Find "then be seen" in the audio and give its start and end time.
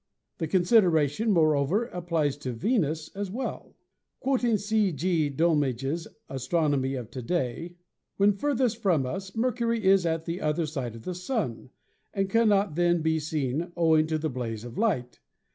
12.73-13.71